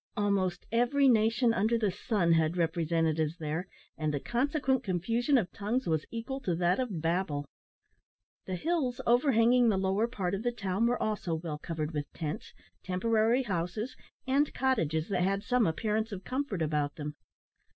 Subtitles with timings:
[0.17, 5.85] Almost every nation under the sun had representatives there, and the consequent confusion of tongues
[5.85, 7.45] was equal to that of Babel.
[8.47, 12.51] The hills overhanging the lower part of the town were also well covered with tents,
[12.83, 13.95] temporary houses,
[14.25, 17.13] and cottages that had some appearance of comfort about them.